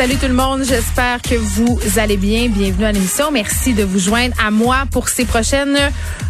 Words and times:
Salut 0.00 0.16
tout 0.16 0.28
le 0.28 0.32
monde, 0.32 0.62
j'espère 0.64 1.20
que 1.20 1.34
vous 1.34 1.78
allez 1.98 2.16
bien. 2.16 2.48
Bienvenue 2.48 2.86
à 2.86 2.92
l'émission. 2.92 3.30
Merci 3.30 3.74
de 3.74 3.84
vous 3.84 3.98
joindre 3.98 4.34
à 4.42 4.50
moi 4.50 4.84
pour 4.90 5.10
ces 5.10 5.26
prochaines 5.26 5.76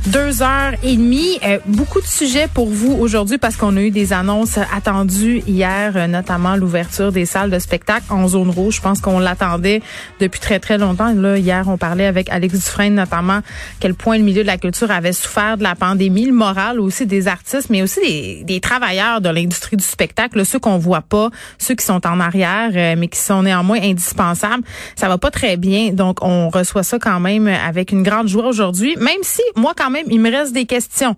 deux 0.07 0.43
heures 0.43 0.73
et 0.83 0.97
demie. 0.97 1.39
Euh, 1.45 1.61
beaucoup 1.67 2.01
de 2.01 2.07
sujets 2.07 2.49
pour 2.53 2.69
vous 2.69 2.93
aujourd'hui 2.95 3.39
parce 3.39 3.55
qu'on 3.55 3.77
a 3.77 3.81
eu 3.81 3.93
des 3.93 4.13
annonces 4.13 4.59
attendues 4.75 5.45
hier, 5.47 6.09
notamment 6.09 6.57
l'ouverture 6.57 7.13
des 7.13 7.27
salles 7.27 7.51
de 7.51 7.61
spectacle 7.61 8.07
en 8.11 8.27
zone 8.27 8.51
rouge. 8.51 8.79
Je 8.79 8.81
pense 8.81 9.01
qu'on 9.01 9.21
l'attendait 9.21 9.83
depuis 10.19 10.41
très 10.41 10.59
très 10.59 10.77
longtemps. 10.77 11.15
Là, 11.15 11.39
hier, 11.39 11.69
on 11.69 11.79
parlait 11.79 12.07
avec 12.07 12.29
Alex 12.31 12.55
Dufresne 12.55 12.95
notamment 12.95 13.39
quel 13.79 13.95
point 13.95 14.19
le 14.19 14.25
milieu 14.25 14.43
de 14.43 14.49
la 14.49 14.59
culture 14.59 14.91
avait 14.91 15.13
souffert 15.13 15.57
de 15.57 15.63
la 15.63 15.77
pandémie, 15.77 16.27
le 16.27 16.33
moral 16.33 16.81
aussi 16.81 17.07
des 17.07 17.29
artistes, 17.29 17.71
mais 17.71 17.83
aussi 17.83 18.01
des, 18.01 18.43
des 18.43 18.59
travailleurs 18.59 19.21
de 19.21 19.29
l'industrie 19.29 19.77
du 19.77 19.85
spectacle, 19.85 20.45
ceux 20.45 20.59
qu'on 20.59 20.79
voit 20.79 21.03
pas, 21.03 21.31
ceux 21.59 21.77
qui 21.77 21.85
sont 21.85 22.05
en 22.05 22.19
arrière, 22.19 22.71
euh, 22.75 22.97
mais 22.99 23.07
qui 23.07 23.21
sont 23.21 23.45
néanmoins 23.63 23.81
moins 23.81 23.91
indispensable. 23.91 24.65
Ça 24.97 25.09
va 25.09 25.19
pas 25.19 25.31
très 25.31 25.57
bien, 25.57 25.93
donc 25.93 26.19
on 26.23 26.49
reçoit 26.49 26.83
ça 26.83 26.99
quand 26.99 27.21
même 27.21 27.47
avec 27.47 27.93
une 27.93 28.03
grande 28.03 28.29
joie 28.29 28.47
aujourd'hui, 28.47 28.97
même 28.99 29.23
si 29.23 29.43
moi 29.57 29.73
quand 29.77 29.91
même 29.91 30.07
il 30.09 30.21
me 30.21 30.31
reste 30.31 30.53
des 30.53 30.67
questions 30.67 31.17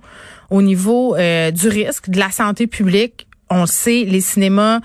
au 0.51 0.61
niveau 0.61 1.17
euh, 1.17 1.51
du 1.51 1.69
risque, 1.69 2.11
de 2.11 2.19
la 2.19 2.31
santé 2.31 2.67
publique. 2.67 3.27
On 3.49 3.67
sait, 3.67 4.05
les 4.05 4.21
cinémas 4.21 4.81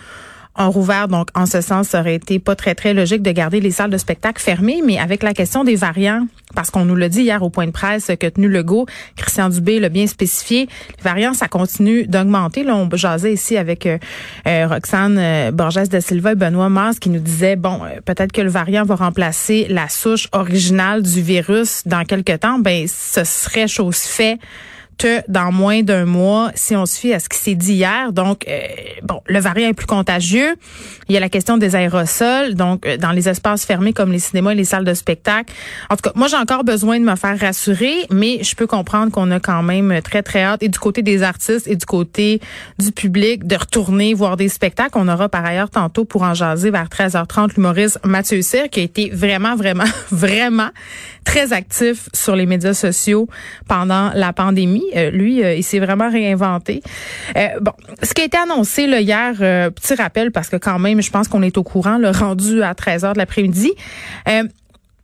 ont 0.57 0.71
rouvert. 0.71 1.07
Donc, 1.07 1.29
en 1.35 1.45
ce 1.45 1.61
sens, 1.61 1.89
ça 1.89 1.99
aurait 1.99 2.15
été 2.15 2.39
pas 2.39 2.55
très, 2.55 2.75
très 2.75 2.93
logique 2.93 3.21
de 3.21 3.31
garder 3.31 3.59
les 3.59 3.71
salles 3.71 3.89
de 3.89 3.97
spectacle 3.97 4.41
fermées, 4.41 4.81
mais 4.85 4.97
avec 4.97 5.23
la 5.23 5.33
question 5.33 5.63
des 5.63 5.75
variants, 5.75 6.27
parce 6.55 6.71
qu'on 6.71 6.85
nous 6.85 6.95
l'a 6.95 7.09
dit 7.09 7.21
hier 7.21 7.43
au 7.43 7.49
point 7.49 7.65
de 7.65 7.71
presse 7.71 8.11
que 8.19 8.27
tenu 8.27 8.47
Legault, 8.47 8.85
Christian 9.15 9.49
Dubé 9.49 9.79
l'a 9.79 9.89
bien 9.89 10.07
spécifié, 10.07 10.67
les 10.97 11.03
variants, 11.03 11.33
ça 11.33 11.47
continue 11.47 12.07
d'augmenter. 12.07 12.63
Là, 12.63 12.75
on 12.75 12.89
jasait 12.95 13.33
ici 13.33 13.57
avec 13.57 13.85
euh, 13.85 13.97
euh, 14.47 14.67
Roxane 14.67 15.17
euh, 15.17 15.51
Borges 15.51 15.89
de 15.89 15.99
Silva 15.99 16.31
et 16.31 16.35
Benoît 16.35 16.69
Mars 16.69 16.99
qui 16.99 17.09
nous 17.09 17.19
disait, 17.19 17.55
bon, 17.55 17.81
peut-être 18.05 18.31
que 18.31 18.41
le 18.41 18.49
variant 18.49 18.83
va 18.83 18.95
remplacer 18.95 19.67
la 19.69 19.89
souche 19.89 20.27
originale 20.31 21.03
du 21.03 21.21
virus 21.21 21.83
dans 21.85 22.03
quelques 22.03 22.39
temps. 22.39 22.59
Ben, 22.59 22.87
ce 22.87 23.23
serait 23.23 23.67
chose 23.67 23.97
faite 23.97 24.39
que 24.97 25.21
dans 25.29 25.51
moins 25.51 25.83
d'un 25.83 26.05
mois, 26.05 26.51
si 26.55 26.75
on 26.75 26.85
se 26.85 26.97
à 27.13 27.19
ce 27.19 27.29
qui 27.29 27.37
s'est 27.37 27.55
dit 27.55 27.73
hier. 27.73 28.11
Donc, 28.11 28.45
euh, 28.47 28.59
bon, 29.03 29.21
le 29.27 29.39
variant 29.39 29.69
est 29.69 29.73
plus 29.73 29.85
contagieux. 29.85 30.55
Il 31.09 31.13
y 31.13 31.17
a 31.17 31.19
la 31.19 31.29
question 31.29 31.57
des 31.57 31.75
aérosols, 31.75 32.55
donc 32.55 32.85
euh, 32.85 32.97
dans 32.97 33.11
les 33.11 33.29
espaces 33.29 33.65
fermés 33.65 33.93
comme 33.93 34.11
les 34.11 34.19
cinémas 34.19 34.51
et 34.51 34.55
les 34.55 34.65
salles 34.65 34.83
de 34.83 34.93
spectacle. 34.93 35.53
En 35.89 35.95
tout 35.95 36.01
cas, 36.01 36.11
moi, 36.15 36.27
j'ai 36.27 36.37
encore 36.37 36.63
besoin 36.63 36.99
de 36.99 37.05
me 37.05 37.15
faire 37.15 37.39
rassurer, 37.39 37.95
mais 38.11 38.43
je 38.43 38.55
peux 38.55 38.67
comprendre 38.67 39.11
qu'on 39.11 39.29
a 39.31 39.39
quand 39.39 39.63
même 39.63 40.01
très, 40.01 40.23
très 40.23 40.41
hâte, 40.41 40.63
et 40.63 40.69
du 40.69 40.79
côté 40.79 41.01
des 41.01 41.23
artistes 41.23 41.67
et 41.67 41.75
du 41.75 41.85
côté 41.85 42.41
du 42.79 42.91
public, 42.91 43.45
de 43.45 43.55
retourner 43.55 44.13
voir 44.13 44.37
des 44.37 44.49
spectacles. 44.49 44.97
On 44.97 45.07
aura 45.07 45.29
par 45.29 45.45
ailleurs 45.45 45.69
tantôt 45.69 46.03
pour 46.03 46.23
en 46.23 46.33
jaser 46.33 46.71
vers 46.71 46.87
13h30 46.87 47.55
l'humoriste 47.55 47.99
Mathieu 48.03 48.41
Cyr, 48.41 48.69
qui 48.69 48.79
a 48.79 48.83
été 48.83 49.09
vraiment, 49.11 49.55
vraiment, 49.55 49.85
vraiment 50.11 50.69
très 51.23 51.53
actif 51.53 52.09
sur 52.13 52.35
les 52.35 52.45
médias 52.45 52.73
sociaux 52.73 53.27
pendant 53.67 54.11
la 54.13 54.33
pandémie. 54.33 54.86
Euh, 54.95 55.09
lui, 55.11 55.43
euh, 55.43 55.55
il 55.55 55.63
s'est 55.63 55.79
vraiment 55.79 56.09
réinventé. 56.09 56.81
Euh, 57.35 57.47
bon, 57.61 57.71
ce 58.03 58.13
qui 58.13 58.21
a 58.21 58.25
été 58.25 58.37
annoncé 58.37 58.87
là, 58.87 59.01
hier, 59.01 59.33
petit 59.71 59.95
rappel 59.95 60.31
parce 60.31 60.49
que 60.49 60.57
quand 60.57 60.79
même, 60.79 61.01
je 61.01 61.11
pense 61.11 61.27
qu'on 61.27 61.41
est 61.41 61.57
au 61.57 61.63
courant, 61.63 61.97
le 61.97 62.09
rendu 62.09 62.63
à 62.63 62.73
13 62.73 63.03
h 63.03 63.13
de 63.13 63.17
l'après-midi. 63.17 63.73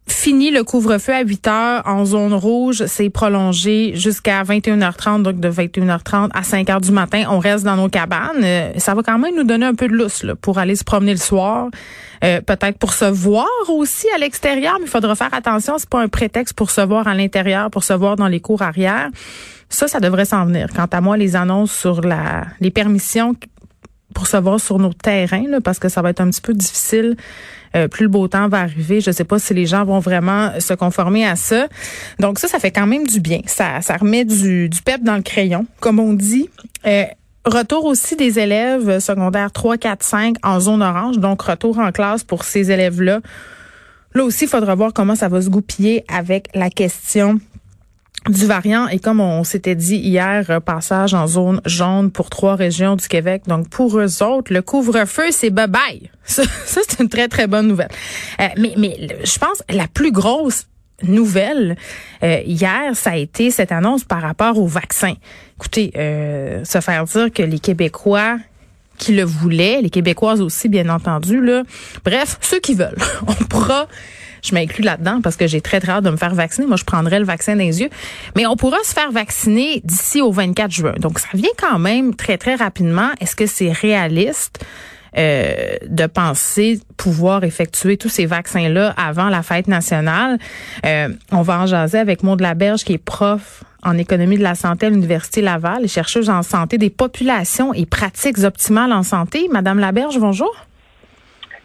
Fini 0.05 0.51
le 0.51 0.66
couvre-feu 0.66 1.13
à 1.13 1.21
8 1.21 1.47
heures 1.47 1.83
en 1.85 2.03
zone 2.03 2.33
rouge, 2.33 2.83
c'est 2.88 3.09
prolongé 3.09 3.94
jusqu'à 3.95 4.44
21h30, 4.44 5.23
donc 5.23 5.39
de 5.39 5.49
21h30 5.49 6.29
à 6.33 6.44
5 6.44 6.67
h 6.67 6.81
du 6.81 6.91
matin, 6.91 7.23
on 7.29 7.39
reste 7.39 7.63
dans 7.63 7.77
nos 7.77 7.88
cabanes. 7.88 8.45
ça 8.75 8.95
va 8.95 9.01
quand 9.01 9.17
même 9.17 9.33
nous 9.33 9.45
donner 9.45 9.65
un 9.65 9.75
peu 9.75 9.88
de 9.88 9.94
lousse 9.94 10.25
pour 10.41 10.57
aller 10.57 10.75
se 10.75 10.83
promener 10.83 11.13
le 11.13 11.19
soir. 11.19 11.69
Euh, 12.23 12.39
peut-être 12.39 12.77
pour 12.77 12.94
se 12.94 13.05
voir 13.05 13.47
aussi 13.67 14.07
à 14.15 14.17
l'extérieur, 14.17 14.75
mais 14.79 14.85
il 14.85 14.89
faudra 14.89 15.13
faire 15.15 15.33
attention, 15.33 15.77
c'est 15.77 15.89
pas 15.89 16.01
un 16.01 16.07
prétexte 16.07 16.55
pour 16.55 16.71
se 16.71 16.79
voir 16.79 17.07
à 17.07 17.13
l'intérieur, 17.13 17.69
pour 17.69 17.83
se 17.83 17.94
voir 17.94 18.15
dans 18.15 18.27
les 18.27 18.39
cours 18.39 18.61
arrière. 18.61 19.09
Ça, 19.73 19.88
ça 19.88 20.00
devrait 20.00 20.25
s'en 20.25 20.45
venir. 20.45 20.67
Quant 20.75 20.88
à 20.91 21.01
moi, 21.01 21.17
les 21.17 21.35
annonces 21.35 21.72
sur 21.72 22.01
la 22.01 22.45
les 22.59 22.72
permissions 22.72 23.35
pour 24.13 24.28
se 24.28 24.38
voir 24.38 24.59
sur 24.59 24.78
nos 24.78 24.94
terrains, 24.94 25.47
là, 25.47 25.59
parce 25.59 25.79
que 25.79 25.89
ça 25.89 26.01
va 26.01 26.11
être 26.11 26.22
un 26.22 26.29
petit 26.29 26.41
peu 26.41 26.53
difficile. 26.53 27.17
Euh, 27.75 27.88
plus 27.88 28.03
le 28.03 28.09
beau 28.09 28.28
temps 28.28 28.47
va 28.50 28.59
arriver, 28.59 29.01
je 29.01 29.09
sais 29.09 29.23
pas 29.23 29.39
si 29.39 29.56
les 29.56 29.66
gens 29.66 29.83
vont 29.83 29.97
vraiment 29.97 30.51
se 30.59 30.75
conformer 30.75 31.25
à 31.25 31.35
ça. 31.35 31.67
Donc 32.19 32.38
ça, 32.38 32.47
ça 32.47 32.59
fait 32.59 32.69
quand 32.69 32.85
même 32.85 33.07
du 33.07 33.19
bien. 33.19 33.39
Ça, 33.47 33.81
ça 33.81 33.97
remet 33.97 34.25
du, 34.25 34.69
du 34.69 34.81
pep 34.83 35.01
dans 35.01 35.16
le 35.16 35.23
crayon, 35.23 35.66
comme 35.79 36.00
on 36.00 36.13
dit. 36.13 36.50
Euh, 36.85 37.06
Retour 37.45 37.83
aussi 37.83 38.16
des 38.16 38.39
élèves 38.39 39.00
secondaires 39.00 39.51
3, 39.51 39.78
4, 39.78 40.01
5 40.01 40.35
en 40.44 40.62
zone 40.62 40.81
orange, 40.81 41.19
donc 41.19 41.41
retour 41.41 41.78
en 41.78 41.91
classe 41.91 42.23
pour 42.23 42.45
ces 42.45 42.72
élèves-là. 42.72 43.19
Là 44.13 44.23
aussi, 44.23 44.45
il 44.45 44.47
faudra 44.47 44.75
voir 44.75 44.94
comment 44.94 45.16
ça 45.16 45.28
va 45.28 45.41
se 45.41 45.50
goupiller 45.50 46.06
avec 46.07 46.47
la 46.53 46.69
question 46.69 47.41
du 48.29 48.45
variant 48.45 48.88
et 48.88 49.00
comme 49.00 49.19
on 49.19 49.44
s'était 49.44 49.75
dit 49.75 49.97
hier, 49.97 50.61
passage 50.61 51.13
en 51.13 51.28
zone 51.28 51.61
jaune 51.66 52.11
pour 52.11 52.29
trois 52.29 52.56
régions 52.56 52.95
du 52.95 53.07
Québec. 53.07 53.44
Donc 53.47 53.69
pour 53.69 53.97
eux 54.00 54.23
autres, 54.23 54.53
le 54.53 54.61
couvre-feu, 54.61 55.31
c'est 55.31 55.50
bye 55.50 55.67
bye. 55.67 56.09
Ça, 56.23 56.44
c'est 56.66 57.01
une 57.01 57.09
très 57.09 57.28
très 57.28 57.47
bonne 57.47 57.67
nouvelle. 57.67 57.89
Euh, 58.39 58.47
mais 58.57 58.73
mais 58.78 58.95
je 59.23 59.39
pense 59.39 59.62
la 59.69 59.88
plus 59.88 60.12
grosse 60.12 60.67
nouvelle 61.01 61.75
euh, 62.23 62.39
hier, 62.45 62.95
ça 62.95 63.12
a 63.12 63.16
été 63.17 63.51
cette 63.51 63.72
annonce 63.72 64.03
par 64.03 64.22
rapport 64.22 64.57
au 64.57 64.67
vaccin. 64.67 65.13
Écoutez, 65.57 65.91
euh, 65.97 66.63
se 66.63 66.79
faire 66.79 67.03
dire 67.06 67.31
que 67.31 67.44
les 67.44 67.59
Québécois 67.59 68.38
qui 68.97 69.13
le 69.13 69.23
voulaient, 69.23 69.81
les 69.81 69.89
Québécoises 69.89 70.39
aussi, 70.41 70.69
bien 70.69 70.88
entendu, 70.89 71.41
là. 71.41 71.63
Bref, 72.06 72.38
ceux 72.41 72.59
qui 72.59 72.75
veulent, 72.75 72.97
on 73.28 73.33
pourra 73.33 73.88
je 74.43 74.53
m'inclus 74.53 74.83
là-dedans 74.83 75.21
parce 75.21 75.35
que 75.35 75.47
j'ai 75.47 75.61
très 75.61 75.79
très 75.79 75.93
hâte 75.93 76.03
de 76.03 76.09
me 76.09 76.17
faire 76.17 76.35
vacciner. 76.35 76.67
Moi, 76.67 76.77
je 76.77 76.83
prendrai 76.83 77.19
le 77.19 77.25
vaccin 77.25 77.55
les 77.55 77.81
yeux. 77.81 77.89
Mais 78.35 78.45
on 78.45 78.55
pourra 78.55 78.77
se 78.83 78.93
faire 78.93 79.11
vacciner 79.11 79.81
d'ici 79.83 80.21
au 80.21 80.31
24 80.31 80.71
juin. 80.71 80.93
Donc, 80.99 81.19
ça 81.19 81.29
vient 81.33 81.49
quand 81.57 81.79
même 81.79 82.15
très 82.15 82.37
très 82.37 82.55
rapidement. 82.55 83.09
Est-ce 83.19 83.35
que 83.35 83.45
c'est 83.45 83.71
réaliste? 83.71 84.63
Euh, 85.15 85.75
de 85.87 86.07
penser 86.07 86.79
pouvoir 86.97 87.43
effectuer 87.43 87.97
tous 87.97 88.09
ces 88.09 88.25
vaccins-là 88.25 88.95
avant 88.97 89.29
la 89.29 89.43
fête 89.43 89.67
nationale? 89.67 90.39
Euh, 90.87 91.09
on 91.31 91.43
va 91.43 91.59
en 91.59 91.67
jaser 91.67 91.99
avec 91.99 92.23
Maud 92.23 92.41
Laberge, 92.41 92.83
qui 92.83 92.93
est 92.93 92.97
prof 92.97 93.63
en 93.83 93.97
économie 93.99 94.39
de 94.39 94.43
la 94.43 94.55
santé 94.55 94.87
à 94.87 94.89
l'Université 94.89 95.41
Laval 95.41 95.85
et 95.85 95.87
chercheuse 95.87 96.31
en 96.31 96.41
santé 96.41 96.79
des 96.79 96.89
populations 96.89 97.75
et 97.75 97.85
pratiques 97.85 98.39
optimales 98.39 98.91
en 98.91 99.03
santé. 99.03 99.47
Madame 99.51 99.77
Laberge, 99.77 100.18
bonjour. 100.18 100.51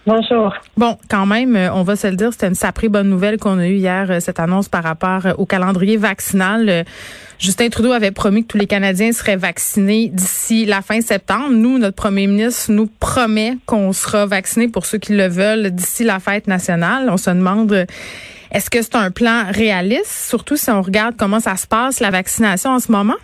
Bonjour. 0.09 0.55
Bon, 0.79 0.97
quand 1.11 1.27
même, 1.27 1.55
euh, 1.55 1.71
on 1.75 1.83
va 1.83 1.95
se 1.95 2.07
le 2.07 2.17
dire, 2.17 2.33
c'était 2.33 2.49
une 2.49 2.55
saprée 2.55 2.89
bonne 2.89 3.11
nouvelle 3.11 3.37
qu'on 3.37 3.59
a 3.59 3.69
eue 3.69 3.75
hier, 3.75 4.11
euh, 4.11 4.21
cette 4.21 4.41
annonce 4.41 4.67
par 4.67 4.83
rapport 4.83 5.27
euh, 5.27 5.35
au 5.37 5.45
calendrier 5.45 5.99
vaccinal. 5.99 6.87
Justin 7.39 7.69
Trudeau 7.69 7.93
avait 7.93 8.11
promis 8.11 8.43
que 8.43 8.49
tous 8.49 8.57
les 8.57 8.67
Canadiens 8.67 9.13
seraient 9.13 9.37
vaccinés 9.37 10.09
d'ici 10.09 10.65
la 10.65 10.81
fin 10.81 11.03
septembre. 11.03 11.51
Nous, 11.51 11.79
notre 11.79 11.97
premier 11.97 12.27
ministre 12.27 12.73
nous 12.73 12.87
promet 12.87 13.59
qu'on 13.67 13.93
sera 13.93 14.25
vaccinés 14.25 14.69
pour 14.69 14.87
ceux 14.87 14.97
qui 14.97 15.13
le 15.13 15.29
veulent 15.29 15.73
d'ici 15.73 16.05
la 16.05 16.21
fête 16.21 16.47
nationale. 16.47 17.11
On 17.11 17.19
se 17.19 17.29
demande, 17.29 17.87
est-ce 18.51 18.71
que 18.71 18.81
c'est 18.81 18.97
un 18.97 19.11
plan 19.11 19.45
réaliste, 19.51 20.27
surtout 20.31 20.57
si 20.57 20.71
on 20.71 20.81
regarde 20.81 21.17
comment 21.19 21.39
ça 21.39 21.57
se 21.57 21.67
passe, 21.67 22.01
la 22.01 22.09
vaccination 22.09 22.71
en 22.71 22.81
ce 22.81 22.91
moment? 22.91 23.17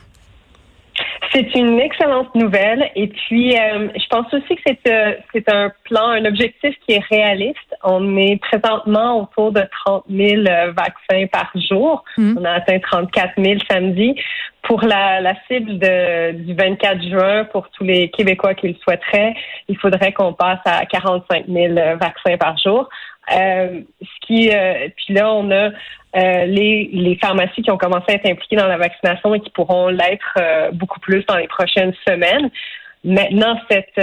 C'est 1.34 1.52
une 1.56 1.81
excellente 1.81 2.32
nouvelle. 2.36 2.90
Et 2.94 3.08
puis, 3.08 3.56
euh, 3.56 3.88
je 3.96 4.06
pense 4.08 4.32
aussi 4.32 4.54
que 4.54 4.62
c'est 4.64 4.78
euh, 4.88 5.14
c'est 5.32 5.48
un 5.48 5.72
plan, 5.82 6.10
un 6.10 6.25
objectif 6.26 6.76
qui 6.86 6.94
est 6.94 7.04
réaliste. 7.10 7.75
On 7.82 8.16
est 8.16 8.36
présentement 8.36 9.22
autour 9.22 9.50
de 9.50 9.62
30 9.84 10.04
000 10.08 10.42
euh, 10.42 10.72
vaccins 10.72 11.26
par 11.32 11.50
jour. 11.69 12.04
Hmm. 12.16 12.34
On 12.38 12.44
a 12.44 12.52
atteint 12.52 12.78
34 12.78 13.32
000 13.36 13.58
samedi. 13.69 14.14
Pour 14.62 14.82
la, 14.82 15.20
la 15.20 15.34
cible 15.46 15.78
de, 15.78 16.32
du 16.32 16.54
24 16.54 17.02
juin, 17.02 17.44
pour 17.52 17.69
tous 17.70 17.84
les 17.84 18.10
Québécois 18.10 18.54
qui 18.54 18.69
le 18.69 18.75
souhaiteraient, 18.82 19.34
il 19.69 19.76
faudrait 19.76 20.12
qu'on 20.12 20.32
passe 20.32 20.60
à 20.64 20.86
45 20.86 21.46
000 21.48 21.75
vaccins 22.00 22.38
par 22.38 22.56
jour. 22.56 22.88
Euh, 23.32 23.81
ce 24.03 24.26
qui, 24.26 24.50
euh, 24.50 24.88
puis 24.97 25.15
là, 25.15 25.32
on 25.32 25.50
a 25.50 25.71
euh, 26.17 26.44
les, 26.47 26.91
les 26.93 27.17
pharmacies 27.17 27.62
qui 27.62 27.71
ont 27.71 27.79
commencé 27.79 28.05
à 28.09 28.12
être 28.15 28.26
impliquées 28.26 28.56
dans 28.56 28.69
la 28.69 28.76
vaccination 28.76 29.35
et 29.35 29.41
qui 29.41 29.50
pourront 29.50 29.88
l'être 29.88 30.38
beaucoup 30.73 31.00
plus 31.00 31.25
dans 31.26 31.37
les 31.37 31.49
prochaines 31.49 31.94
semaines. 32.06 32.50
Maintenant, 33.03 33.59
cette 33.71 34.00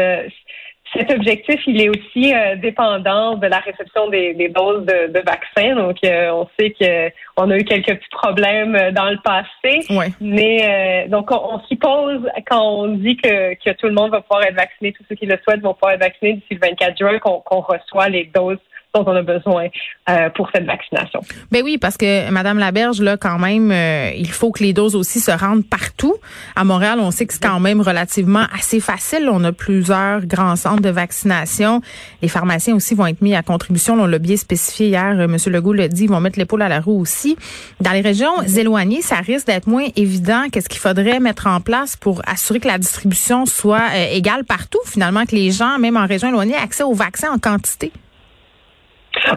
cet 0.93 1.09
objectif, 1.09 1.61
il 1.67 1.79
est 1.81 1.87
aussi 1.87 2.33
dépendant 2.57 3.35
de 3.37 3.47
la 3.47 3.59
réception 3.59 4.09
des, 4.09 4.33
des 4.33 4.49
doses 4.49 4.85
de, 4.85 5.07
de 5.07 5.19
vaccins. 5.25 5.73
Donc, 5.75 5.95
on 6.03 6.49
sait 6.59 6.71
que 6.71 7.09
on 7.37 7.49
a 7.49 7.57
eu 7.57 7.63
quelques 7.63 7.95
petits 7.95 8.09
problèmes 8.11 8.91
dans 8.91 9.09
le 9.09 9.17
passé, 9.23 9.85
Ouais. 9.89 10.09
mais 10.19 11.07
donc 11.07 11.31
on, 11.31 11.53
on 11.55 11.59
s'y 11.67 11.77
pose 11.77 12.27
quand 12.45 12.61
on 12.61 12.87
dit 12.89 13.15
que, 13.15 13.53
que 13.53 13.69
tout 13.77 13.87
le 13.87 13.93
monde 13.93 14.11
va 14.11 14.19
pouvoir 14.19 14.43
être 14.43 14.55
vacciné, 14.55 14.91
tous 14.91 15.05
ceux 15.07 15.15
qui 15.15 15.27
le 15.27 15.39
souhaitent 15.45 15.61
vont 15.61 15.73
pouvoir 15.75 15.93
être 15.93 16.01
vaccinés 16.01 16.33
d'ici 16.33 16.55
le 16.55 16.59
24 16.59 16.97
juin, 16.97 17.19
qu'on 17.19 17.39
qu'on 17.39 17.61
reçoit 17.61 18.09
les 18.09 18.25
doses 18.25 18.57
dont 18.93 19.03
on 19.07 19.15
a 19.15 19.21
besoin 19.21 19.67
euh, 20.09 20.29
pour 20.35 20.49
cette 20.53 20.65
vaccination. 20.65 21.21
Ben 21.49 21.63
oui, 21.63 21.77
parce 21.77 21.95
que 21.95 22.29
Madame 22.29 22.59
Laberge, 22.59 23.01
là, 23.01 23.15
quand 23.15 23.39
même, 23.39 23.71
euh, 23.71 24.11
il 24.17 24.29
faut 24.29 24.51
que 24.51 24.63
les 24.63 24.73
doses 24.73 24.95
aussi 24.95 25.19
se 25.21 25.31
rendent 25.31 25.65
partout. 25.65 26.15
À 26.55 26.65
Montréal, 26.65 26.99
on 26.99 27.09
sait 27.11 27.25
que 27.25 27.33
c'est 27.33 27.43
quand 27.43 27.59
même 27.61 27.79
relativement 27.79 28.45
assez 28.53 28.81
facile. 28.81 29.29
On 29.31 29.43
a 29.45 29.53
plusieurs 29.53 30.25
grands 30.25 30.57
centres 30.57 30.81
de 30.81 30.89
vaccination. 30.89 31.81
Les 32.21 32.27
pharmaciens 32.27 32.75
aussi 32.75 32.93
vont 32.93 33.07
être 33.07 33.21
mis 33.21 33.33
à 33.33 33.43
contribution. 33.43 33.93
On 33.93 34.05
l'a 34.05 34.19
bien 34.19 34.35
spécifié 34.35 34.87
hier. 34.87 35.15
Euh, 35.17 35.27
Monsieur 35.27 35.51
Legault 35.51 35.73
l'a 35.73 35.87
dit, 35.87 36.03
ils 36.03 36.09
vont 36.09 36.19
mettre 36.19 36.37
l'épaule 36.37 36.61
à 36.61 36.69
la 36.69 36.81
roue 36.81 36.99
aussi. 36.99 37.37
Dans 37.79 37.91
les 37.91 38.01
régions 38.01 38.41
éloignées, 38.41 39.01
ça 39.01 39.17
risque 39.17 39.47
d'être 39.47 39.67
moins 39.67 39.87
évident. 39.95 40.43
Qu'est-ce 40.51 40.67
qu'il 40.67 40.81
faudrait 40.81 41.21
mettre 41.21 41.47
en 41.47 41.61
place 41.61 41.95
pour 41.95 42.21
assurer 42.27 42.59
que 42.59 42.67
la 42.67 42.77
distribution 42.77 43.45
soit 43.45 43.87
euh, 43.93 44.07
égale 44.11 44.43
partout, 44.43 44.79
finalement, 44.85 45.25
que 45.25 45.35
les 45.35 45.51
gens, 45.51 45.79
même 45.79 45.95
en 45.95 46.05
région 46.05 46.27
éloignée, 46.27 46.55
aient 46.55 46.63
accès 46.63 46.83
aux 46.83 46.93
vaccins 46.93 47.31
en 47.31 47.37
quantité? 47.39 47.93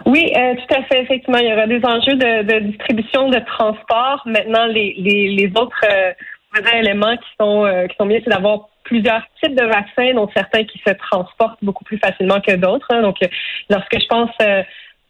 Oui, 0.05 0.31
euh, 0.35 0.55
tout 0.55 0.75
à 0.75 0.83
fait. 0.83 1.01
Effectivement, 1.03 1.37
il 1.39 1.47
y 1.47 1.53
aura 1.53 1.67
des 1.67 1.81
enjeux 1.85 2.15
de, 2.15 2.43
de 2.43 2.59
distribution, 2.71 3.29
de 3.29 3.39
transport. 3.39 4.21
Maintenant, 4.25 4.65
les, 4.65 4.95
les, 4.97 5.29
les 5.29 5.51
autres 5.55 5.83
euh, 5.89 6.13
éléments 6.79 7.15
qui 7.17 7.29
sont 7.39 7.65
euh, 7.65 7.87
qui 7.87 7.95
sont 7.97 8.05
bien, 8.05 8.19
c'est 8.23 8.29
d'avoir 8.29 8.69
plusieurs 8.83 9.21
types 9.41 9.55
de 9.55 9.65
vaccins, 9.65 10.13
dont 10.13 10.29
certains 10.35 10.63
qui 10.63 10.79
se 10.85 10.93
transportent 10.93 11.63
beaucoup 11.63 11.83
plus 11.83 11.97
facilement 11.97 12.39
que 12.39 12.55
d'autres. 12.55 12.87
hein. 12.91 13.01
Donc, 13.01 13.17
euh, 13.23 13.27
lorsque 13.69 13.99
je 13.99 14.07
pense 14.07 14.29
euh, 14.41 14.63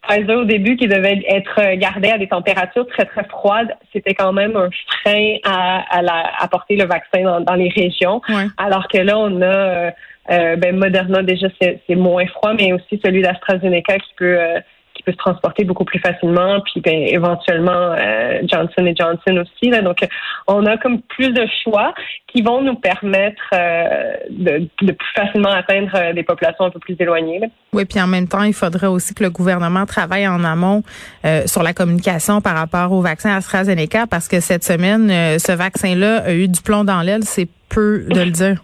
Pfizer 0.08 0.38
au 0.38 0.44
début 0.44 0.76
qui 0.76 0.86
devait 0.86 1.20
être 1.28 1.74
gardé 1.74 2.10
à 2.10 2.18
des 2.18 2.28
températures 2.28 2.86
très 2.86 3.06
très 3.06 3.24
froides, 3.24 3.74
c'était 3.92 4.14
quand 4.14 4.32
même 4.32 4.56
un 4.56 4.70
frein 5.02 5.36
à, 5.44 5.84
à, 5.90 6.02
la, 6.02 6.30
à 6.38 6.48
porter 6.48 6.76
le 6.76 6.86
vaccin 6.86 7.22
dans, 7.22 7.40
dans 7.40 7.54
les 7.54 7.68
régions. 7.70 8.20
Ouais. 8.28 8.46
Alors 8.56 8.86
que 8.88 8.98
là, 8.98 9.18
on 9.18 9.42
a 9.42 9.90
euh, 10.30 10.36
euh, 10.36 10.56
ben 10.56 10.76
Moderna 10.76 11.22
déjà 11.22 11.48
c'est 11.60 11.94
moins 11.94 12.26
froid, 12.26 12.54
mais 12.54 12.72
aussi 12.72 13.00
celui 13.04 13.22
d'AstraZeneca 13.22 13.98
qui 13.98 14.14
peut 14.16 14.38
euh, 14.40 14.60
qui 14.94 15.02
peut 15.02 15.12
se 15.12 15.18
transporter 15.18 15.64
beaucoup 15.64 15.84
plus 15.84 15.98
facilement, 15.98 16.58
puis 16.60 16.80
ben, 16.80 16.94
éventuellement 16.94 17.92
euh, 17.92 18.40
Johnson 18.50 18.86
et 18.86 18.94
Johnson 18.96 19.42
aussi. 19.42 19.70
Là. 19.70 19.82
Donc, 19.82 19.98
on 20.46 20.64
a 20.64 20.78
comme 20.78 21.02
plus 21.02 21.34
de 21.34 21.46
choix 21.62 21.92
qui 22.28 22.40
vont 22.40 22.62
nous 22.62 22.76
permettre 22.76 23.42
euh, 23.52 24.14
de, 24.30 24.66
de 24.80 24.92
plus 24.92 25.12
facilement 25.14 25.50
atteindre 25.50 25.90
euh, 25.94 26.14
des 26.14 26.22
populations 26.22 26.64
un 26.64 26.70
peu 26.70 26.78
plus 26.78 26.96
éloignées. 26.98 27.40
là. 27.40 27.46
Oui, 27.74 27.84
puis 27.84 28.00
en 28.00 28.06
même 28.06 28.26
temps, 28.26 28.42
il 28.42 28.54
faudrait 28.54 28.86
aussi 28.86 29.12
que 29.12 29.22
le 29.22 29.28
gouvernement 29.28 29.84
travaille 29.84 30.26
en 30.26 30.42
amont 30.44 30.82
euh, 31.26 31.42
sur 31.44 31.62
la 31.62 31.74
communication 31.74 32.40
par 32.40 32.56
rapport 32.56 32.90
au 32.92 33.02
vaccin 33.02 33.36
AstraZeneca, 33.36 34.06
parce 34.06 34.28
que 34.28 34.40
cette 34.40 34.64
semaine, 34.64 35.10
euh, 35.10 35.38
ce 35.38 35.52
vaccin-là 35.52 36.22
a 36.24 36.32
eu 36.32 36.48
du 36.48 36.62
plomb 36.62 36.84
dans 36.84 37.02
l'aile, 37.02 37.24
c'est 37.24 37.48
peu 37.68 38.06
de 38.08 38.20
le 38.20 38.30
dire. 38.30 38.62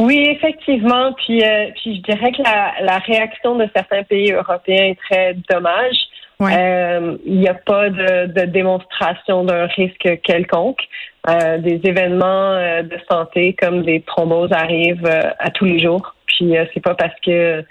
Oui, 0.00 0.28
effectivement. 0.30 1.12
Puis, 1.12 1.44
euh, 1.44 1.66
puis 1.76 1.96
je 1.96 2.12
dirais 2.12 2.32
que 2.32 2.42
la, 2.42 2.72
la 2.80 2.98
réaction 2.98 3.56
de 3.56 3.68
certains 3.76 4.02
pays 4.02 4.32
européens 4.32 4.86
est 4.86 4.98
très 4.98 5.36
dommage. 5.50 5.96
Ouais. 6.40 6.56
Euh, 6.58 7.18
il 7.26 7.38
n'y 7.38 7.48
a 7.48 7.54
pas 7.54 7.90
de, 7.90 8.32
de 8.32 8.46
démonstration 8.46 9.44
d'un 9.44 9.66
risque 9.66 10.20
quelconque. 10.22 10.80
Euh, 11.28 11.58
des 11.58 11.82
événements 11.84 12.52
euh, 12.54 12.82
de 12.82 12.98
santé 13.10 13.54
comme 13.60 13.82
des 13.82 14.00
thromboses 14.00 14.52
arrivent 14.52 15.04
euh, 15.04 15.32
à 15.38 15.50
tous 15.50 15.66
les 15.66 15.78
jours. 15.78 16.14
Puis 16.24 16.56
euh, 16.56 16.64
c'est 16.72 16.82
pas 16.82 16.94
parce 16.94 17.20
que 17.20 17.62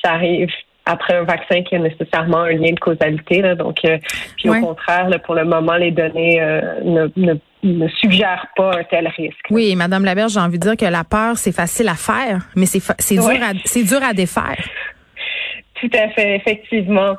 ça 0.00 0.12
arrive 0.12 0.50
après 0.86 1.14
un 1.16 1.22
vaccin 1.24 1.62
qu'il 1.62 1.78
y 1.78 1.80
a 1.80 1.84
nécessairement 1.84 2.40
un 2.42 2.52
lien 2.52 2.72
de 2.72 2.78
causalité. 2.80 3.40
Là. 3.40 3.54
Donc, 3.54 3.78
euh, 3.84 3.96
puis 4.36 4.50
Ouais. 4.50 4.58
au 4.58 4.66
contraire, 4.66 5.08
là, 5.08 5.18
pour 5.18 5.34
le 5.34 5.44
moment, 5.44 5.74
les 5.74 5.90
données 5.90 6.40
euh, 6.42 6.60
ne, 6.84 7.08
ne, 7.16 7.34
ne 7.62 7.88
suggèrent 7.88 8.46
pas 8.56 8.76
un 8.78 8.84
tel 8.84 9.08
risque. 9.08 9.46
Oui, 9.50 9.70
et 9.70 9.76
Madame 9.76 10.04
Laberge, 10.04 10.32
j'ai 10.32 10.40
envie 10.40 10.58
de 10.58 10.64
dire 10.68 10.76
que 10.76 10.84
la 10.84 11.04
peur, 11.04 11.36
c'est 11.38 11.52
facile 11.52 11.88
à 11.88 11.94
faire, 11.94 12.40
mais 12.54 12.66
c'est 12.66 12.80
fa- 12.80 12.96
c'est 12.98 13.18
Ouais. 13.18 13.38
dur 13.38 13.44
à 13.46 13.52
c'est 13.64 13.82
dur 13.84 14.02
à 14.02 14.12
défaire. 14.12 14.58
Tout 15.80 15.90
à 15.94 16.08
fait, 16.10 16.36
effectivement. 16.36 17.16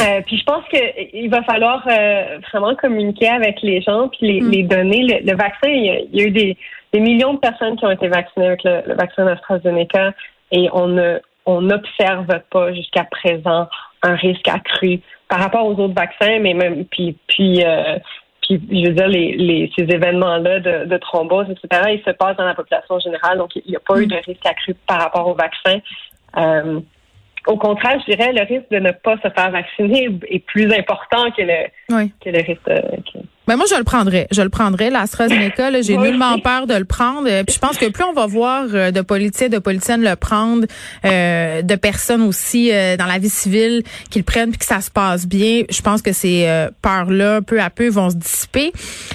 Euh, 0.00 0.20
puis 0.26 0.36
je 0.38 0.44
pense 0.44 0.64
que 0.70 0.76
il 1.14 1.30
va 1.30 1.42
falloir 1.44 1.86
euh, 1.90 2.38
vraiment 2.52 2.74
communiquer 2.74 3.28
avec 3.28 3.62
les 3.62 3.80
gens 3.80 4.08
puis 4.08 4.26
les, 4.32 4.40
Mm. 4.42 4.50
les 4.50 4.62
donner. 4.64 5.02
Le, 5.02 5.30
le 5.30 5.36
vaccin, 5.36 5.68
il 5.68 5.84
y, 5.84 5.90
a, 5.90 5.98
il 6.12 6.20
y 6.20 6.22
a 6.22 6.26
eu 6.26 6.30
des, 6.30 6.56
des 6.92 7.00
millions 7.00 7.34
de 7.34 7.38
personnes 7.38 7.76
qui 7.76 7.86
ont 7.86 7.90
été 7.90 8.08
vaccinées 8.08 8.48
avec 8.48 8.64
le, 8.64 8.82
le 8.86 8.94
vaccin 8.94 9.26
AstraZeneca 9.26 10.12
et 10.52 10.68
on 10.72 10.88
ne 10.88 11.18
on 11.48 11.62
n'observe 11.62 12.40
pas 12.50 12.72
jusqu'à 12.74 13.04
présent 13.04 13.68
un 14.02 14.14
risque 14.14 14.46
accru 14.46 15.00
par 15.28 15.40
rapport 15.40 15.66
aux 15.66 15.72
autres 15.80 15.94
vaccins, 15.94 16.38
mais 16.40 16.52
même 16.52 16.84
puis 16.84 17.16
puis 17.26 17.64
euh, 17.64 17.98
puis 18.42 18.60
je 18.70 18.88
veux 18.88 18.94
dire 18.94 19.08
les, 19.08 19.32
les 19.32 19.72
ces 19.76 19.84
événements-là 19.84 20.60
de, 20.60 20.84
de 20.84 20.96
thrombose, 20.98 21.46
etc. 21.50 21.94
Ils 21.94 22.02
se 22.04 22.10
passent 22.10 22.36
dans 22.36 22.44
la 22.44 22.54
population 22.54 23.00
générale, 23.00 23.38
donc 23.38 23.56
il 23.56 23.62
n'y 23.66 23.76
a 23.76 23.80
pas 23.80 23.98
eu 23.98 24.06
de 24.06 24.16
risque 24.16 24.44
accru 24.44 24.74
par 24.86 25.00
rapport 25.00 25.26
au 25.26 25.34
vaccin. 25.34 25.78
Euh, 26.36 26.80
au 27.46 27.56
contraire, 27.56 27.98
je 28.06 28.12
dirais, 28.14 28.32
le 28.32 28.42
risque 28.42 28.70
de 28.70 28.78
ne 28.78 28.90
pas 28.90 29.16
se 29.22 29.28
faire 29.34 29.50
vacciner 29.50 30.10
est 30.28 30.44
plus 30.46 30.72
important 30.72 31.30
que 31.36 31.42
le, 31.42 31.68
Oui. 31.96 32.12
que 32.24 32.30
le 32.30 32.38
risque. 32.38 32.60
euh, 32.68 32.80
que- 33.12 33.18
Ben 33.46 33.56
moi, 33.56 33.64
je 33.70 33.76
le 33.76 33.84
prendrais. 33.84 34.26
Je 34.30 34.42
le 34.42 34.50
prendrais. 34.50 34.90
L'AstraZeneca, 34.90 35.80
j'ai 35.80 35.96
nullement 35.96 36.38
peur 36.38 36.66
de 36.66 36.74
le 36.74 36.84
prendre. 36.84 37.28
Euh, 37.30 37.44
Puis 37.44 37.54
je 37.54 37.58
pense 37.60 37.78
que 37.78 37.86
plus 37.90 38.04
on 38.04 38.12
va 38.12 38.26
voir 38.26 38.64
euh, 38.74 38.90
de 38.90 39.00
politiciens, 39.00 39.48
de 39.48 39.58
politiciennes 39.58 40.02
le 40.04 40.16
prendre, 40.16 40.66
euh, 41.06 41.62
de 41.62 41.74
personnes 41.76 42.22
aussi 42.22 42.70
euh, 42.72 42.96
dans 42.98 43.06
la 43.06 43.18
vie 43.18 43.30
civile 43.30 43.82
qui 44.10 44.18
le 44.18 44.24
prennent 44.24 44.50
puis 44.50 44.58
que 44.58 44.66
ça 44.66 44.80
se 44.82 44.90
passe 44.90 45.26
bien, 45.26 45.62
je 45.70 45.80
pense 45.80 46.02
que 46.02 46.12
ces 46.12 46.44
euh, 46.46 46.68
peurs-là, 46.82 47.40
peu 47.40 47.60
à 47.60 47.70
peu, 47.70 47.88
vont 47.88 48.10
se 48.10 48.16
dissiper. 48.16 48.72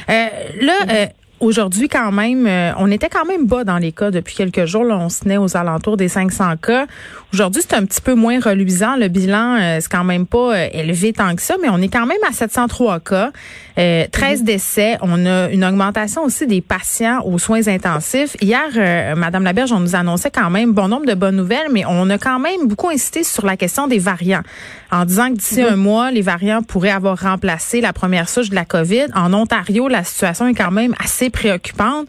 Euh, 0.10 0.26
là, 0.62 0.74
euh, 0.90 1.06
Aujourd'hui, 1.44 1.90
quand 1.90 2.14
même, 2.14 2.48
euh, 2.48 2.72
on 2.78 2.90
était 2.90 3.10
quand 3.10 3.26
même 3.26 3.48
bas 3.48 3.66
dans 3.66 3.78
les 3.78 3.92
cas 3.92 4.12
depuis 4.12 4.34
quelques 4.34 4.64
jours. 4.64 4.86
Là, 4.86 4.98
on 4.98 5.10
se 5.10 5.24
tenait 5.24 5.36
aux 5.36 5.58
alentours 5.58 5.98
des 5.98 6.08
500 6.08 6.56
cas. 6.56 6.86
Aujourd'hui, 7.34 7.62
c'est 7.68 7.76
un 7.76 7.84
petit 7.84 8.00
peu 8.00 8.14
moins 8.14 8.40
reluisant. 8.40 8.96
Le 8.96 9.10
bilan, 9.10 9.58
euh, 9.60 9.80
c'est 9.82 9.92
quand 9.92 10.04
même 10.04 10.28
pas 10.28 10.56
euh, 10.56 10.68
élevé 10.72 11.12
tant 11.12 11.36
que 11.36 11.42
ça, 11.42 11.56
mais 11.62 11.68
on 11.68 11.80
est 11.82 11.90
quand 11.90 12.06
même 12.06 12.20
à 12.30 12.32
703 12.32 13.00
cas, 13.00 13.32
euh, 13.80 14.06
13 14.12 14.44
décès. 14.44 14.98
On 15.02 15.26
a 15.26 15.50
une 15.50 15.66
augmentation 15.66 16.24
aussi 16.24 16.46
des 16.46 16.62
patients 16.62 17.22
aux 17.26 17.40
soins 17.40 17.68
intensifs. 17.68 18.38
Hier, 18.40 18.62
euh, 18.78 19.16
Madame 19.16 19.44
Laberge, 19.44 19.72
on 19.72 19.80
nous 19.80 19.96
annonçait 19.96 20.30
quand 20.30 20.52
même 20.52 20.74
bon 20.74 20.88
nombre 20.88 21.08
de 21.08 21.16
bonnes 21.16 21.36
nouvelles, 21.36 21.70
mais 21.72 21.84
on 21.88 22.08
a 22.12 22.20
quand 22.20 22.38
même 22.38 22.68
beaucoup 22.68 22.90
insisté 22.90 23.24
sur 23.24 23.48
la 23.48 23.58
question 23.58 23.88
des 23.88 23.98
variants, 23.98 24.44
en 24.92 25.04
disant 25.06 25.30
que 25.30 25.38
d'ici 25.38 25.64
un 25.64 25.76
mois, 25.76 26.12
les 26.12 26.22
variants 26.22 26.62
pourraient 26.62 26.92
avoir 26.92 27.18
remplacé 27.20 27.82
la 27.82 27.94
première 27.94 28.30
souche 28.30 28.52
de 28.52 28.56
la 28.56 28.66
COVID. 28.66 29.08
En 29.16 29.34
Ontario, 29.34 29.88
la 29.88 30.04
situation 30.04 30.48
est 30.48 30.54
quand 30.54 30.72
même 30.72 30.94
assez 31.04 31.32
préoccupante. 31.34 32.08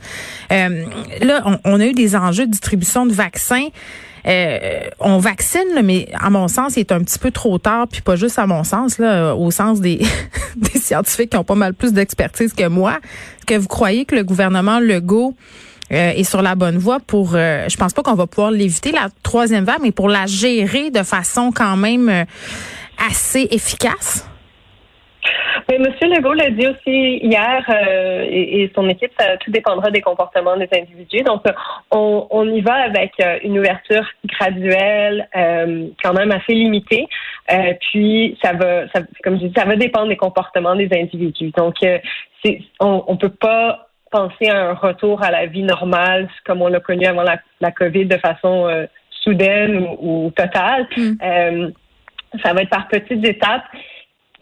Euh, 0.52 0.84
là, 1.20 1.58
on, 1.64 1.80
a 1.80 1.86
eu 1.86 1.92
des 1.92 2.14
enjeux 2.14 2.46
de 2.46 2.52
distribution 2.52 3.06
de 3.06 3.12
vaccins. 3.12 3.66
Euh, 4.26 4.80
on 5.00 5.18
vaccine, 5.18 5.82
mais 5.82 6.08
à 6.14 6.30
mon 6.30 6.48
sens, 6.48 6.76
il 6.76 6.80
est 6.80 6.92
un 6.92 7.00
petit 7.00 7.18
peu 7.18 7.30
trop 7.30 7.58
tard, 7.58 7.88
puis 7.88 8.00
pas 8.00 8.16
juste 8.16 8.38
à 8.38 8.46
mon 8.46 8.64
sens, 8.64 8.98
là, 8.98 9.34
au 9.34 9.50
sens 9.50 9.80
des, 9.80 10.00
scientifiques 10.74 11.30
qui 11.30 11.36
ont 11.36 11.44
pas 11.44 11.56
mal 11.56 11.74
plus 11.74 11.92
d'expertise 11.92 12.52
que 12.54 12.68
moi. 12.68 13.00
Que 13.46 13.54
vous 13.54 13.68
croyez 13.68 14.04
que 14.04 14.14
le 14.14 14.22
gouvernement 14.22 14.78
Legault 14.78 15.34
euh, 15.92 16.12
est 16.12 16.24
sur 16.24 16.40
la 16.40 16.54
bonne 16.54 16.78
voie 16.78 16.98
pour, 16.98 17.32
euh, 17.34 17.66
je 17.68 17.76
pense 17.76 17.92
pas 17.92 18.02
qu'on 18.02 18.14
va 18.14 18.26
pouvoir 18.26 18.50
l'éviter 18.50 18.90
la 18.90 19.08
troisième 19.22 19.64
vague, 19.64 19.80
mais 19.82 19.92
pour 19.92 20.08
la 20.08 20.24
gérer 20.24 20.90
de 20.90 21.02
façon 21.02 21.52
quand 21.54 21.76
même 21.76 22.08
euh, 22.08 22.24
assez 23.06 23.48
efficace? 23.50 24.24
Mais 25.68 25.78
Monsieur 25.78 26.08
Legault 26.08 26.34
l'a 26.34 26.50
dit 26.50 26.66
aussi 26.66 27.18
hier, 27.22 27.64
euh, 27.68 28.26
et, 28.28 28.62
et 28.62 28.72
son 28.74 28.88
équipe, 28.88 29.12
ça, 29.18 29.36
tout 29.38 29.50
dépendra 29.50 29.90
des 29.90 30.00
comportements 30.00 30.56
des 30.56 30.68
individus. 30.72 31.22
Donc, 31.22 31.42
on, 31.90 32.26
on 32.30 32.48
y 32.48 32.60
va 32.60 32.74
avec 32.74 33.12
euh, 33.20 33.38
une 33.42 33.58
ouverture 33.58 34.06
graduelle, 34.26 35.28
euh, 35.36 35.86
quand 36.02 36.12
même 36.12 36.32
assez 36.32 36.52
limitée. 36.52 37.06
Euh, 37.50 37.72
puis, 37.80 38.38
ça 38.42 38.52
va, 38.52 38.88
ça, 38.88 39.00
comme 39.22 39.38
je 39.40 39.46
dis, 39.46 39.52
ça 39.56 39.64
va 39.64 39.76
dépendre 39.76 40.08
des 40.08 40.16
comportements 40.16 40.76
des 40.76 40.88
individus. 40.92 41.50
Donc, 41.56 41.76
euh, 41.82 41.98
c'est, 42.44 42.60
on, 42.80 43.04
on 43.06 43.16
peut 43.16 43.30
pas 43.30 43.88
penser 44.10 44.48
à 44.48 44.68
un 44.68 44.74
retour 44.74 45.22
à 45.22 45.30
la 45.30 45.46
vie 45.46 45.62
normale 45.62 46.28
comme 46.44 46.62
on 46.62 46.68
l'a 46.68 46.80
connu 46.80 47.06
avant 47.06 47.22
la, 47.22 47.38
la 47.60 47.72
COVID 47.72 48.06
de 48.06 48.18
façon 48.18 48.68
euh, 48.68 48.86
soudaine 49.22 49.86
ou, 50.00 50.30
totale. 50.36 50.86
Mm. 50.96 51.72
ça 52.42 52.52
va 52.52 52.62
être 52.62 52.70
par 52.70 52.88
petites 52.88 53.26
étapes 53.26 53.64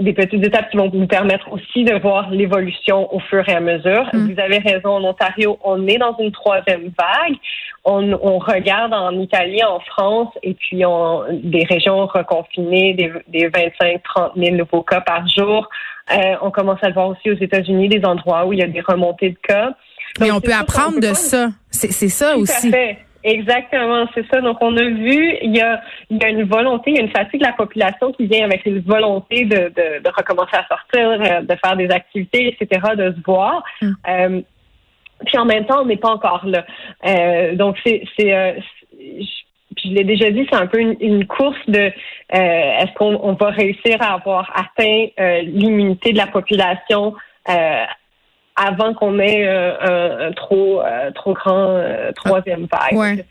des 0.01 0.13
petites 0.13 0.45
étapes 0.45 0.71
qui 0.71 0.77
vont 0.77 0.91
nous 0.93 1.07
permettre 1.07 1.53
aussi 1.53 1.85
de 1.85 1.95
voir 2.01 2.31
l'évolution 2.31 3.15
au 3.15 3.21
fur 3.21 3.47
et 3.49 3.53
à 3.53 3.61
mesure. 3.61 4.09
Mm. 4.13 4.33
Vous 4.33 4.41
avez 4.41 4.59
raison, 4.59 4.91
en 4.91 5.05
Ontario, 5.05 5.59
on 5.63 5.87
est 5.87 5.99
dans 5.99 6.17
une 6.19 6.33
troisième 6.33 6.91
vague. 6.99 7.37
On, 7.85 8.13
on 8.23 8.39
regarde 8.39 8.95
en 8.95 9.13
Italie, 9.19 9.63
en 9.65 9.81
France, 9.81 10.29
et 10.43 10.55
puis 10.55 10.85
on, 10.87 11.25
des 11.43 11.65
régions 11.65 12.07
reconfinées, 12.07 12.95
des, 12.95 13.13
des 13.29 13.49
25-30 13.49 14.33
000 14.37 14.57
nouveaux 14.57 14.83
cas 14.83 15.01
par 15.01 15.27
jour. 15.29 15.69
Euh, 16.13 16.37
on 16.43 16.51
commence 16.51 16.79
à 16.83 16.89
le 16.89 16.95
voir 16.95 17.09
aussi 17.09 17.31
aux 17.31 17.39
États-Unis, 17.39 17.89
des 17.89 18.05
endroits 18.05 18.47
où 18.47 18.53
il 18.53 18.61
y 18.61 18.63
a 18.63 18.69
des 18.69 18.81
remontées 18.81 19.31
de 19.31 19.39
cas. 19.43 19.75
Mais 20.21 20.31
on 20.31 20.41
peut 20.41 20.53
apprendre 20.53 21.01
de 21.01 21.15
ça. 21.15 21.49
C'est 21.71 22.09
ça 22.09 22.37
aussi. 22.37 22.71
fait. 22.71 22.99
Exactement, 23.25 24.07
c'est 24.15 24.27
ça. 24.33 24.41
Donc, 24.41 24.59
on 24.61 24.77
a 24.77 24.83
vu, 24.83 25.37
il 25.43 25.57
y 25.57 25.61
a, 25.61 25.81
il 26.11 26.21
y 26.21 26.25
a 26.25 26.29
une 26.29 26.45
volonté, 26.45 26.91
il 26.91 26.97
y 26.97 27.01
a 27.01 27.03
une 27.03 27.11
fatigue 27.11 27.41
de 27.41 27.47
la 27.47 27.53
population 27.53 28.13
qui 28.13 28.27
vient 28.27 28.45
avec 28.45 28.67
une 28.67 28.81
volonté 28.81 29.45
de, 29.45 29.69
de, 29.69 30.03
de 30.03 30.11
recommencer 30.17 30.57
à 30.57 30.67
sortir, 30.67 31.21
euh, 31.21 31.43
de 31.43 31.57
faire 31.65 31.77
des 31.77 31.89
activités, 31.91 32.49
etc., 32.49 32.81
de 32.97 33.13
se 33.13 33.23
voir. 33.25 33.63
Mm. 33.81 33.93
Euh, 34.09 34.41
puis 35.25 35.39
en 35.39 35.45
même 35.45 35.67
temps, 35.67 35.83
on 35.83 35.87
n'est 35.87 35.97
pas 35.97 36.11
encore 36.11 36.45
là. 36.47 36.65
Euh, 37.07 37.55
donc, 37.55 37.77
c'est, 37.85 38.03
c'est, 38.19 38.35
euh, 38.35 38.53
je 38.99 39.89
l'ai 39.89 40.05
déjà 40.05 40.31
dit, 40.31 40.47
c'est 40.51 40.59
un 40.59 40.67
peu 40.67 40.81
une, 40.81 40.97
une 41.01 41.27
course 41.27 41.59
de 41.69 41.79
euh, 41.79 41.91
est-ce 42.31 42.93
qu'on 42.95 43.19
on 43.23 43.35
va 43.35 43.51
réussir 43.51 43.97
à 44.01 44.15
avoir 44.15 44.53
atteint 44.55 45.07
l'immunité 45.43 46.13
de 46.13 46.19
la 46.19 46.27
population 46.27 47.15
avant 48.57 48.93
qu'on 48.93 49.19
ait 49.19 49.47
euh, 49.47 50.29
un, 50.29 50.33
trop 50.33 50.83
euh, 50.83 51.11
trop 51.13 51.33
grand 51.33 51.69
euh, 51.71 52.13
troisième 52.13 52.67
vague. 52.71 53.25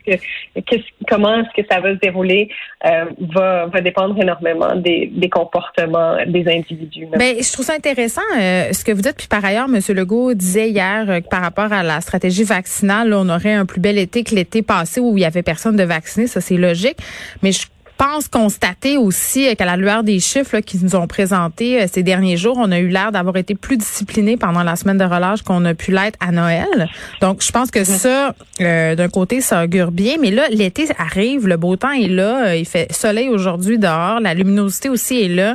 comment 1.08 1.40
est-ce 1.40 1.62
que 1.62 1.66
ça 1.70 1.80
va 1.80 1.94
se 1.94 2.00
dérouler 2.00 2.48
va, 2.84 3.66
va 3.66 3.80
dépendre 3.80 4.20
énormément 4.20 4.74
des, 4.74 5.06
des 5.12 5.28
comportements 5.28 6.16
des 6.26 6.44
individus. 6.48 7.06
Ben, 7.16 7.36
je 7.40 7.52
trouve 7.52 7.64
ça 7.64 7.74
intéressant 7.74 8.22
ce 8.32 8.84
que 8.84 8.92
vous 8.92 9.02
dites. 9.02 9.16
Puis 9.16 9.28
par 9.28 9.44
ailleurs, 9.44 9.66
M. 9.72 9.80
Legault 9.96 10.34
disait 10.34 10.70
hier 10.70 11.06
que 11.06 11.28
par 11.28 11.42
rapport 11.42 11.72
à 11.72 11.82
la 11.82 12.00
stratégie 12.00 12.44
vaccinale, 12.44 13.14
on 13.14 13.28
aurait 13.28 13.54
un 13.54 13.66
plus 13.66 13.80
bel 13.80 13.98
été 13.98 14.24
que 14.24 14.34
l'été 14.34 14.62
passé 14.62 15.00
où 15.00 15.16
il 15.16 15.22
y 15.22 15.24
avait 15.24 15.42
personne 15.42 15.76
de 15.76 15.84
vacciné. 15.84 16.26
Ça, 16.26 16.40
c'est 16.40 16.56
logique. 16.56 16.96
Mais 17.42 17.52
je 17.52 17.66
pense 18.02 18.26
constater 18.26 18.96
aussi 18.96 19.54
qu'à 19.54 19.64
la 19.64 19.76
lueur 19.76 20.02
des 20.02 20.18
chiffres 20.18 20.58
qu'ils 20.58 20.82
nous 20.82 20.96
ont 20.96 21.06
présentés 21.06 21.82
euh, 21.82 21.86
ces 21.86 22.02
derniers 22.02 22.36
jours, 22.36 22.56
on 22.58 22.72
a 22.72 22.80
eu 22.80 22.88
l'air 22.88 23.12
d'avoir 23.12 23.36
été 23.36 23.54
plus 23.54 23.76
discipliné 23.76 24.36
pendant 24.36 24.64
la 24.64 24.74
semaine 24.74 24.98
de 24.98 25.04
relâche 25.04 25.42
qu'on 25.42 25.64
a 25.64 25.74
pu 25.74 25.92
l'être 25.92 26.18
à 26.20 26.32
Noël. 26.32 26.88
Donc, 27.20 27.42
je 27.42 27.52
pense 27.52 27.70
que 27.70 27.84
ça, 27.84 28.34
euh, 28.60 28.96
d'un 28.96 29.08
côté, 29.08 29.40
ça 29.40 29.62
augure 29.62 29.92
bien. 29.92 30.16
Mais 30.20 30.32
là, 30.32 30.48
l'été 30.50 30.86
arrive, 30.98 31.46
le 31.46 31.56
beau 31.56 31.76
temps 31.76 31.92
est 31.92 32.08
là, 32.08 32.46
euh, 32.46 32.56
il 32.56 32.66
fait 32.66 32.90
soleil 32.92 33.28
aujourd'hui 33.28 33.78
dehors, 33.78 34.18
la 34.20 34.34
luminosité 34.34 34.88
aussi 34.88 35.22
est 35.22 35.28
là. 35.28 35.54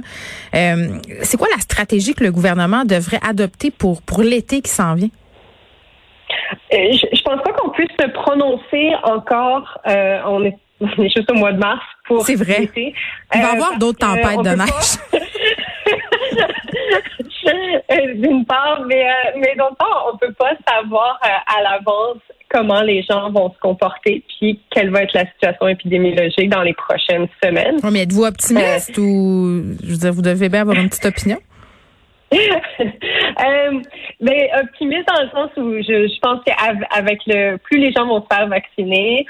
c'est 0.53 1.37
quoi 1.37 1.47
la 1.53 1.61
stratégie 1.61 2.13
que 2.13 2.23
le 2.23 2.31
gouvernement 2.31 2.85
devrait 2.85 3.19
adopter 3.27 3.71
pour 3.71 4.01
pour 4.01 4.21
l'été 4.21 4.61
qui 4.61 4.71
s'en 4.71 4.95
vient? 4.95 5.09
Je, 6.71 7.07
je 7.11 7.21
pense 7.23 7.41
pas 7.43 7.51
qu'on 7.53 7.71
puisse 7.71 7.91
se 7.99 8.07
prononcer 8.07 8.91
encore. 9.03 9.79
on 9.85 10.45
est 10.45 10.57
on 10.81 11.03
est 11.03 11.09
juste 11.09 11.29
au 11.31 11.35
mois 11.35 11.53
de 11.53 11.59
mars 11.59 11.83
pour 12.07 12.25
C'est 12.25 12.35
vrai. 12.35 12.69
Il 12.75 12.93
va 13.33 13.39
y 13.39 13.55
avoir 13.55 13.73
euh, 13.73 13.77
d'autres 13.77 13.99
tempêtes 13.99 14.41
de 14.43 14.55
neige. 14.55 15.21
Euh, 17.89 18.13
d'une 18.15 18.45
part, 18.45 18.83
mais, 18.85 19.07
euh, 19.07 19.31
mais 19.37 19.55
d'autre 19.55 19.77
part, 19.77 20.11
on 20.13 20.17
peut 20.17 20.33
pas 20.33 20.51
savoir 20.67 21.17
à 21.21 21.61
l'avance 21.61 22.17
comment 22.49 22.81
les 22.81 23.01
gens 23.03 23.31
vont 23.31 23.51
se 23.53 23.59
comporter, 23.59 24.23
puis 24.27 24.59
quelle 24.69 24.89
va 24.89 25.03
être 25.03 25.13
la 25.13 25.25
situation 25.27 25.67
épidémiologique 25.69 26.49
dans 26.49 26.63
les 26.63 26.73
prochaines 26.73 27.27
semaines. 27.41 27.79
mais 27.91 28.01
êtes-vous 28.01 28.25
optimiste 28.25 28.97
ou 28.97 29.75
je 29.81 29.91
veux 29.91 29.97
dire, 29.97 30.13
vous 30.13 30.21
devez 30.21 30.49
bien 30.49 30.61
avoir 30.61 30.77
une 30.77 30.89
petite 30.89 31.05
opinion? 31.05 31.37
euh, 32.33 33.81
ben, 34.19 34.49
optimiste 34.61 35.07
dans 35.07 35.21
le 35.23 35.29
sens 35.29 35.49
où 35.55 35.75
je, 35.77 36.07
je 36.09 36.19
pense 36.19 36.41
qu'avec 36.45 37.19
le 37.25 37.55
plus 37.57 37.77
les 37.79 37.93
gens 37.93 38.05
vont 38.05 38.21
se 38.21 38.35
faire 38.35 38.47
vacciner, 38.47 39.25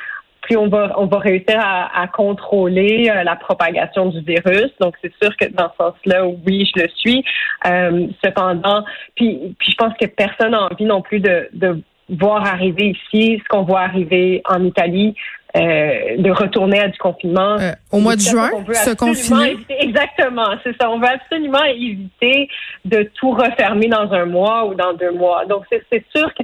puis 0.47 0.55
on 0.55 0.69
va 0.69 0.93
on 0.97 1.07
va 1.07 1.19
réussir 1.19 1.59
à, 1.59 2.07
contrôler 2.07 3.11
euh, 3.13 3.23
la 3.23 3.35
propagation 3.35 4.07
du 4.07 4.21
virus. 4.21 4.71
Donc 4.79 4.95
c'est 5.01 5.11
sûr 5.21 5.35
que 5.35 5.45
dans 5.51 5.69
ce 5.71 5.83
sens-là, 5.83 6.25
oui, 6.25 6.69
je 6.73 6.83
le 6.83 6.89
suis. 6.95 7.23
Euh, 7.65 8.07
cependant, 8.23 8.83
puis 9.15 9.55
puis 9.59 9.71
je 9.71 9.75
pense 9.75 9.93
que 9.99 10.05
personne 10.05 10.51
n'a 10.51 10.63
envie 10.63 10.85
non 10.85 11.01
plus 11.01 11.19
de, 11.19 11.49
de 11.51 11.81
voir 12.09 12.45
arriver 12.45 12.95
ici 12.95 13.41
ce 13.43 13.47
qu'on 13.49 13.63
voit 13.63 13.81
arriver 13.81 14.41
en 14.45 14.63
Italie. 14.63 15.15
Euh, 15.55 16.17
de 16.17 16.29
retourner 16.29 16.79
à 16.81 16.87
du 16.89 16.97
confinement. 16.99 17.55
au 17.91 17.99
mois 17.99 18.15
de 18.15 18.21
juin, 18.21 18.49
se 18.73 18.93
confiner. 18.93 19.57
Exactement, 19.69 20.49
c'est 20.61 20.75
ça. 20.79 20.89
On 20.91 20.99
veut 20.99 21.07
absolument 21.07 21.63
éviter 21.63 22.47
de 22.85 23.09
tout 23.15 23.31
refermer 23.31 23.87
dans 23.87 24.11
un 24.11 24.25
mois 24.25 24.65
ou 24.67 24.75
dans 24.75 24.93
deux 24.93 25.13
mois. 25.13 25.45
Donc, 25.45 25.63
c'est 25.71 26.05
sûr 26.13 26.31
que 26.35 26.43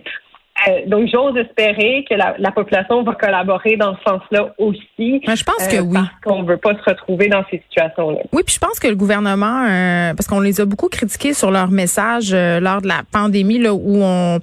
euh, 0.67 0.81
donc, 0.87 1.09
j'ose 1.11 1.35
espérer 1.37 2.05
que 2.09 2.15
la, 2.15 2.51
population 2.51 3.03
va 3.03 3.13
collaborer 3.15 3.75
dans 3.77 3.95
ce 3.97 4.03
sens-là 4.03 4.53
aussi. 4.57 5.21
je 5.25 5.43
pense 5.43 5.67
que 5.67 5.77
euh, 5.77 5.81
oui. 5.81 5.93
Parce 5.93 6.09
qu'on 6.23 6.43
veut 6.43 6.57
pas 6.57 6.73
se 6.75 6.89
retrouver 6.89 7.27
dans 7.27 7.43
ces 7.49 7.61
situations-là. 7.69 8.19
Oui, 8.31 8.43
puis 8.45 8.55
je 8.55 8.59
pense 8.59 8.79
que 8.79 8.87
le 8.87 8.95
gouvernement, 8.95 9.65
euh, 9.67 10.13
parce 10.13 10.27
qu'on 10.27 10.39
les 10.39 10.61
a 10.61 10.65
beaucoup 10.65 10.89
critiqués 10.89 11.33
sur 11.33 11.51
leur 11.51 11.71
message 11.71 12.33
lors 12.33 12.81
de 12.81 12.87
la 12.87 13.01
pandémie, 13.11 13.59
là, 13.59 13.73
où 13.73 14.01
on 14.01 14.39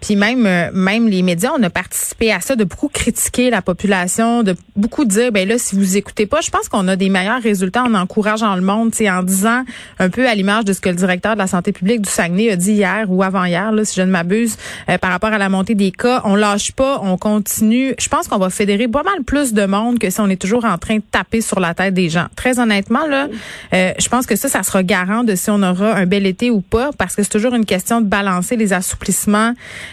puis 0.00 0.16
même, 0.16 0.46
euh, 0.46 0.70
même 0.72 1.08
les 1.08 1.22
médias, 1.22 1.52
on 1.58 1.62
a 1.62 1.70
participé 1.70 2.32
à 2.32 2.40
ça, 2.40 2.56
de 2.56 2.64
beaucoup 2.64 2.88
critiquer 2.88 3.50
la 3.50 3.62
population, 3.62 4.42
de 4.42 4.54
beaucoup 4.76 5.04
dire, 5.04 5.32
ben 5.32 5.48
là, 5.48 5.58
si 5.58 5.74
vous 5.74 5.96
écoutez 5.96 6.26
pas, 6.26 6.40
je 6.40 6.50
pense 6.50 6.68
qu'on 6.68 6.86
a 6.88 6.96
des 6.96 7.08
meilleurs 7.08 7.42
résultats 7.42 7.84
en 7.84 7.94
encourageant 7.94 8.54
le 8.54 8.62
monde, 8.62 8.92
en 9.00 9.22
disant 9.22 9.64
un 9.98 10.10
peu 10.10 10.28
à 10.28 10.34
l'image 10.34 10.64
de 10.64 10.72
ce 10.72 10.80
que 10.80 10.88
le 10.88 10.94
directeur 10.94 11.34
de 11.34 11.38
la 11.38 11.46
santé 11.46 11.72
publique 11.72 12.02
du 12.02 12.10
Saguenay 12.10 12.50
a 12.50 12.56
dit 12.56 12.72
hier 12.72 13.06
ou 13.08 13.22
avant-hier, 13.22 13.72
là, 13.72 13.84
si 13.84 13.96
je 13.96 14.02
ne 14.02 14.10
m'abuse, 14.10 14.56
euh, 14.88 14.98
par 14.98 15.10
rapport 15.10 15.32
à 15.32 15.38
la 15.38 15.48
montée 15.48 15.74
des 15.74 15.92
cas. 15.92 16.22
On 16.24 16.34
lâche 16.34 16.72
pas, 16.72 17.00
on 17.02 17.16
continue. 17.16 17.94
Je 17.98 18.08
pense 18.08 18.28
qu'on 18.28 18.38
va 18.38 18.50
fédérer 18.50 18.88
pas 18.88 19.02
mal 19.02 19.22
plus 19.24 19.52
de 19.52 19.66
monde 19.66 19.98
que 19.98 20.10
si 20.10 20.20
on 20.20 20.28
est 20.28 20.40
toujours 20.40 20.64
en 20.64 20.78
train 20.78 20.96
de 20.96 21.02
taper 21.10 21.40
sur 21.40 21.60
la 21.60 21.74
tête 21.74 21.94
des 21.94 22.08
gens. 22.08 22.26
Très 22.36 22.58
honnêtement, 22.58 23.06
là, 23.06 23.28
euh, 23.74 23.92
je 23.98 24.08
pense 24.08 24.26
que 24.26 24.36
ça, 24.36 24.48
ça 24.48 24.62
sera 24.62 24.82
garant 24.82 25.24
de 25.24 25.34
si 25.34 25.50
on 25.50 25.62
aura 25.62 25.94
un 25.94 26.06
bel 26.06 26.26
été 26.26 26.50
ou 26.50 26.60
pas, 26.60 26.90
parce 26.96 27.14
que 27.16 27.22
c'est 27.22 27.30
toujours 27.30 27.54
une 27.54 27.66
question 27.66 28.00
de 28.00 28.06
balancer 28.06 28.56
les 28.56 28.72
assouplissements 28.72 29.52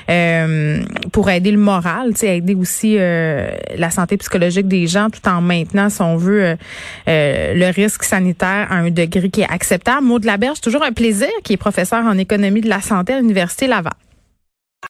euh, 0.10 0.84
pour 1.12 1.30
aider 1.30 1.52
le 1.52 1.58
moral, 1.58 2.14
aider 2.22 2.56
aussi 2.56 2.96
euh, 2.98 3.56
la 3.78 3.90
santé 3.90 4.18
psychologique 4.18 4.68
des 4.68 4.88
gens 4.88 5.10
tout 5.10 5.28
en 5.28 5.42
maintenant, 5.42 5.90
si 5.90 6.02
on 6.02 6.18
veut, 6.18 6.56
euh, 7.08 7.54
le 7.54 7.74
risque 7.74 8.04
sanitaire 8.04 8.68
à 8.70 8.76
un 8.76 8.90
degré 8.90 9.30
qui 9.30 9.42
est 9.42 9.52
acceptable. 9.52 10.06
Maud 10.06 10.26
Laberge, 10.26 10.62
toujours 10.62 10.84
un 10.84 10.92
plaisir, 10.92 11.30
qui 11.44 11.54
est 11.54 11.58
professeur 11.58 12.06
en 12.06 12.18
économie 12.18 12.62
de 12.62 12.70
la 12.70 12.82
santé 12.82 13.14
à 13.14 13.20
l'Université 13.20 13.68
Laval. 13.68 13.94